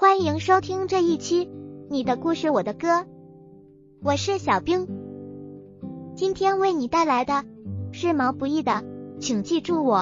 [0.00, 1.44] 欢迎收听这一期
[1.90, 2.88] 《你的故事我的歌》，
[4.02, 4.88] 我是小冰。
[6.16, 7.44] 今天为你带来的
[7.92, 8.72] 是毛不易的
[9.20, 9.98] 《请记住我》。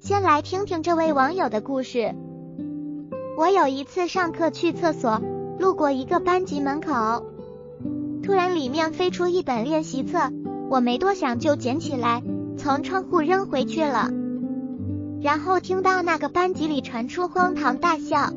[0.00, 2.16] 先来听听这位网友的故事。
[3.38, 5.22] 我有一次上课去厕所，
[5.60, 7.24] 路过一个班级门口，
[8.24, 10.18] 突然里面飞出一本练习册，
[10.68, 12.24] 我没多想就捡起来，
[12.58, 14.10] 从窗户扔回去了。
[15.22, 18.32] 然后听到那个班级里传出荒唐大笑，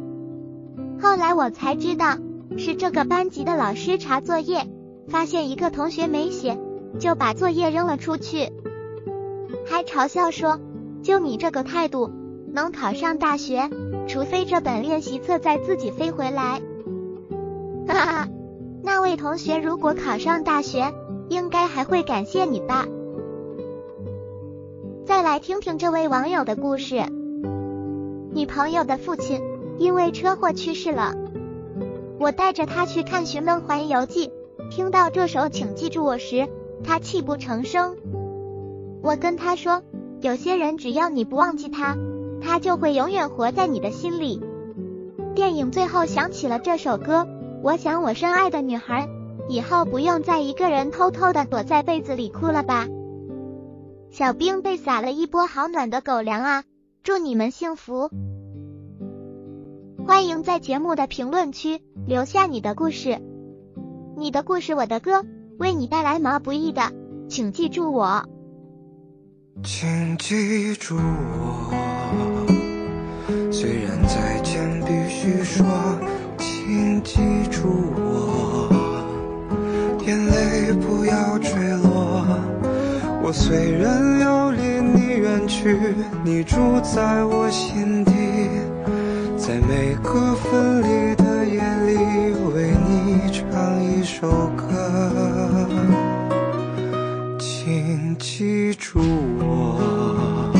[1.02, 2.18] 后来我才知道
[2.58, 4.68] 是这个班级的老师查作业，
[5.08, 6.60] 发现一个同学没写，
[7.00, 8.52] 就把作业扔了出去，
[9.68, 10.60] 还嘲笑说
[11.02, 12.12] ：“就你这个态度，
[12.54, 13.68] 能考上大学，
[14.08, 16.62] 除非这本练习册再自己飞回来。”
[17.90, 18.28] 哈哈，
[18.84, 20.94] 那位同学如果考上大学，
[21.30, 22.86] 应该还会感谢你吧。
[25.06, 26.96] 再来听听这位网友的故事。
[28.34, 29.40] 女朋友的父亲
[29.78, 31.14] 因为车祸去世了，
[32.20, 34.28] 我带着他去看《寻梦环游记》，
[34.72, 36.48] 听到这首《请记住我》时，
[36.84, 37.96] 他泣不成声。
[39.04, 39.84] 我跟他说，
[40.22, 41.96] 有些人只要你不忘记他，
[42.42, 44.42] 他就会永远活在你的心里。
[45.36, 47.28] 电影最后响起了这首歌，
[47.62, 49.08] 我想我深爱的女孩
[49.50, 52.88] 以后不用再一个人偷偷的躲在被子里哭了吧。
[54.18, 56.64] 小兵被撒了一波好暖的狗粮啊！
[57.04, 58.10] 祝你们幸福！
[60.08, 63.20] 欢迎在节目的评论区留下你的故事，
[64.16, 65.26] 你的故事我的歌，
[65.60, 66.94] 为你带来毛不易的，
[67.28, 68.24] 请记住我。
[69.62, 71.74] 请记住我，
[73.52, 75.66] 虽然再见必须说，
[76.38, 77.20] 请记
[77.52, 78.70] 住我，
[83.28, 85.76] 我虽然要离你远去，
[86.24, 88.12] 你住在我心底，
[89.36, 91.98] 在每个分离的夜里，
[92.54, 95.68] 为你唱一首歌，
[97.40, 99.00] 请记住
[99.40, 100.54] 我。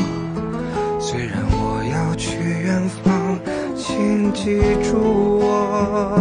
[0.98, 3.38] 虽然我要去远方，
[3.76, 6.20] 请记住我。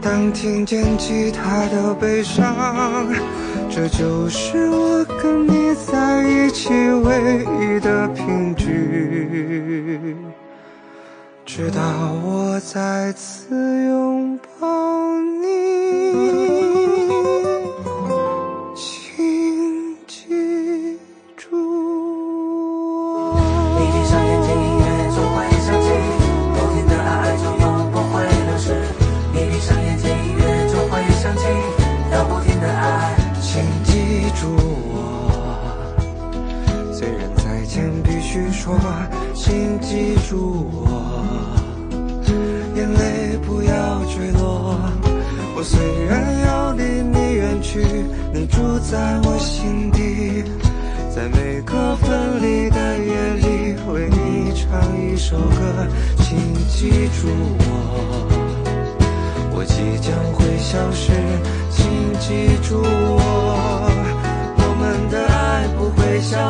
[0.00, 2.54] 当听见吉他的悲伤。
[3.76, 10.16] 这就是我跟你在一起唯一的凭据，
[11.44, 11.82] 直到
[12.24, 13.52] 我再次
[13.86, 15.73] 拥抱你。
[34.34, 34.94] 住我。
[36.92, 38.78] 虽然再见必须说
[39.34, 41.64] 请记住我。
[42.74, 44.76] 眼泪不要坠落
[45.56, 47.80] 我虽然要离你远去
[48.32, 50.44] 你住在我心底。
[51.14, 55.86] 在每个分离的夜里为你唱一首歌
[56.18, 56.36] 请
[56.68, 56.90] 记
[57.20, 57.28] 住
[57.60, 58.44] 我。
[59.54, 60.13] 我即将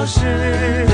[0.07, 0.94] 是